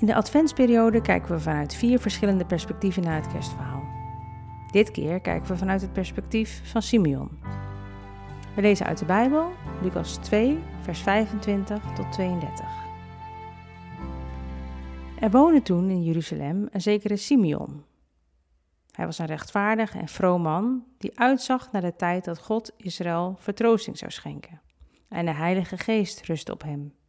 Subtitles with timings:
[0.00, 3.82] In de adventsperiode kijken we vanuit vier verschillende perspectieven naar het kerstverhaal.
[4.70, 7.38] Dit keer kijken we vanuit het perspectief van Simeon.
[8.54, 9.52] We lezen uit de Bijbel,
[9.82, 12.66] Lucas 2, vers 25 tot 32.
[15.18, 17.84] Er woonde toen in Jeruzalem een zekere Simeon.
[18.90, 23.36] Hij was een rechtvaardig en vroom man die uitzag naar de tijd dat God Israël
[23.38, 24.60] vertroosting zou schenken.
[25.08, 26.99] En de Heilige Geest rustte op hem.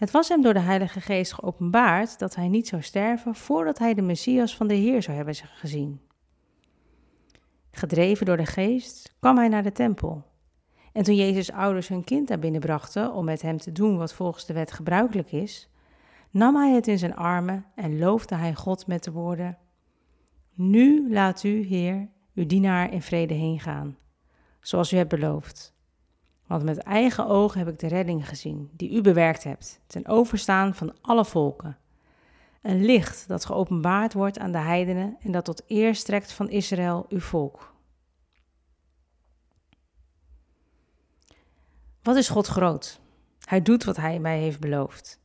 [0.00, 3.94] Het was hem door de Heilige Geest geopenbaard dat hij niet zou sterven voordat hij
[3.94, 6.00] de Messias van de Heer zou hebben gezien.
[7.70, 10.24] Gedreven door de Geest kwam hij naar de tempel.
[10.92, 14.14] En toen Jezus' ouders hun kind daar binnen brachten om met hem te doen wat
[14.14, 15.68] volgens de wet gebruikelijk is,
[16.30, 19.58] nam hij het in zijn armen en loofde hij God met de woorden:
[20.54, 23.96] Nu laat u, Heer, uw dienaar in vrede heen gaan,
[24.60, 25.74] zoals u hebt beloofd.
[26.50, 30.74] Want met eigen ogen heb ik de redding gezien, die u bewerkt hebt, ten overstaan
[30.74, 31.78] van alle volken.
[32.62, 37.06] Een licht dat geopenbaard wordt aan de heidenen en dat tot eer strekt van Israël,
[37.08, 37.74] uw volk.
[42.02, 43.00] Wat is God groot?
[43.44, 45.20] Hij doet wat hij mij heeft beloofd.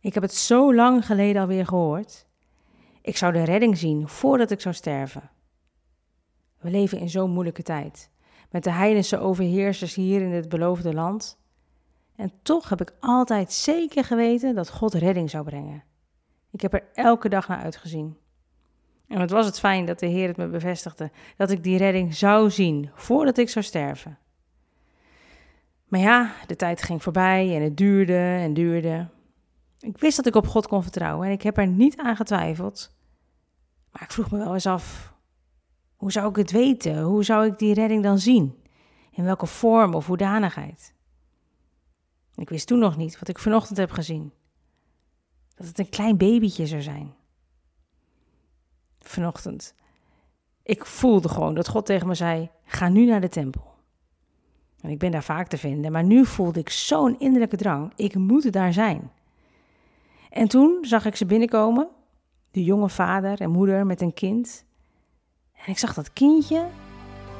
[0.00, 2.26] Ik heb het zo lang geleden alweer gehoord.
[3.02, 5.30] Ik zou de redding zien voordat ik zou sterven.
[6.58, 8.10] We leven in zo'n moeilijke tijd
[8.50, 11.38] met de heidense overheersers hier in het beloofde land.
[12.16, 15.82] En toch heb ik altijd zeker geweten dat God redding zou brengen.
[16.50, 18.16] Ik heb er elke dag naar uitgezien.
[19.08, 22.14] En het was het fijn dat de Heer het me bevestigde dat ik die redding
[22.14, 24.18] zou zien voordat ik zou sterven.
[25.84, 29.08] Maar ja, de tijd ging voorbij en het duurde en duurde.
[29.78, 32.96] Ik wist dat ik op God kon vertrouwen en ik heb er niet aan getwijfeld.
[33.92, 35.16] Maar ik vroeg me wel eens af
[35.98, 37.02] hoe zou ik het weten?
[37.02, 38.62] Hoe zou ik die redding dan zien?
[39.10, 40.94] In welke vorm of hoedanigheid?
[42.34, 44.32] Ik wist toen nog niet wat ik vanochtend heb gezien.
[45.54, 47.14] Dat het een klein babytje zou zijn.
[48.98, 49.74] Vanochtend.
[50.62, 53.74] Ik voelde gewoon dat God tegen me zei: ga nu naar de tempel.
[54.80, 57.92] En ik ben daar vaak te vinden, maar nu voelde ik zo'n innerlijke drang.
[57.96, 59.10] Ik moet daar zijn.
[60.30, 61.88] En toen zag ik ze binnenkomen,
[62.50, 64.66] de jonge vader en moeder met een kind.
[65.64, 66.66] En ik zag dat kindje,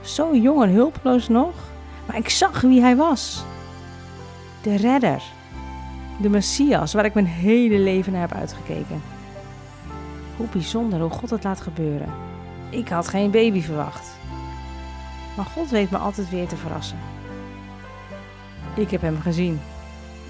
[0.00, 1.54] zo jong en hulpeloos nog,
[2.06, 3.44] maar ik zag wie hij was.
[4.62, 5.22] De redder,
[6.20, 9.02] de Messias, waar ik mijn hele leven naar heb uitgekeken.
[10.36, 12.08] Hoe bijzonder hoe God het laat gebeuren.
[12.70, 14.16] Ik had geen baby verwacht.
[15.36, 16.98] Maar God weet me altijd weer te verrassen.
[18.74, 19.60] Ik heb hem gezien.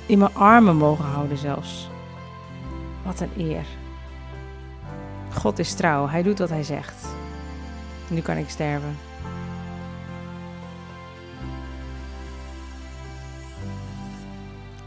[0.06, 1.88] In mijn armen mogen houden zelfs.
[3.02, 3.64] Wat een eer.
[5.32, 7.13] God is trouw, hij doet wat hij zegt.
[8.10, 8.96] Nu kan ik sterven.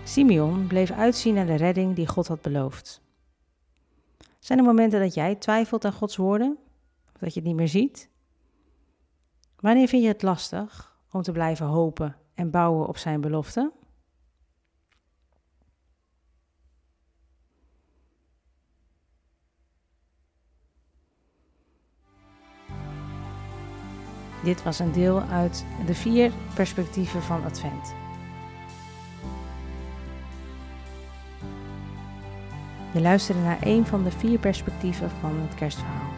[0.03, 3.01] Simeon bleef uitzien naar de redding die God had beloofd.
[4.39, 6.57] Zijn er momenten dat jij twijfelt aan Gods woorden?
[7.13, 8.09] Of dat je het niet meer ziet?
[9.59, 13.72] Wanneer vind je het lastig om te blijven hopen en bouwen op zijn belofte?
[24.44, 27.94] Dit was een deel uit de vier perspectieven van Advent.
[32.92, 36.12] Je luisterde naar een van de vier perspectieven van het kerstverhaal.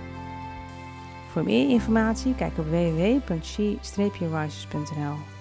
[1.31, 5.38] Voor meer informatie kijk op www.she-rises.nl